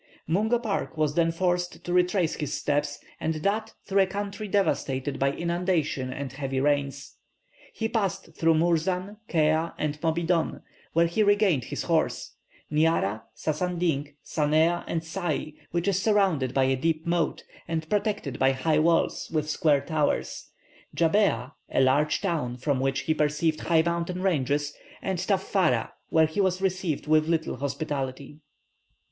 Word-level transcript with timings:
Mungo 0.25 0.57
Park 0.57 0.97
was 0.97 1.13
then 1.13 1.31
forced 1.31 1.83
to 1.85 1.93
retrace 1.93 2.33
his 2.33 2.55
steps, 2.55 2.97
and 3.19 3.35
that 3.35 3.75
through 3.85 4.01
a 4.01 4.07
country 4.07 4.47
devastated 4.47 5.19
by 5.19 5.31
inundation 5.31 6.11
and 6.11 6.33
heavy 6.33 6.59
rains. 6.59 7.17
He 7.71 7.87
passed 7.87 8.33
through 8.35 8.55
Mourzan, 8.55 9.17
Kea, 9.27 9.69
and 9.77 10.01
Modibon, 10.01 10.63
where 10.93 11.05
he 11.05 11.21
regained 11.21 11.65
his 11.65 11.83
horse; 11.83 12.33
Nyara, 12.71 13.25
Sansanding, 13.35 14.15
Samea, 14.25 14.83
and 14.87 15.03
Sai, 15.03 15.53
which 15.69 15.87
is 15.87 16.01
surrounded 16.01 16.51
by 16.51 16.63
a 16.63 16.75
deep 16.75 17.05
moat, 17.05 17.43
and 17.67 17.87
protected 17.87 18.39
by 18.39 18.53
high 18.53 18.79
walls 18.79 19.29
with 19.31 19.51
square 19.51 19.81
towers; 19.81 20.49
Jabbéa, 20.97 21.51
a 21.69 21.79
large 21.79 22.21
town, 22.21 22.57
from 22.57 22.79
which 22.79 23.01
he 23.01 23.13
perceived 23.13 23.59
high 23.59 23.83
mountain 23.83 24.23
ranges, 24.23 24.73
and 24.99 25.19
Taffara, 25.19 25.91
where 26.09 26.25
he 26.25 26.41
was 26.41 26.59
received 26.59 27.05
with 27.05 27.27
little 27.27 27.57
hospitality. 27.57 28.39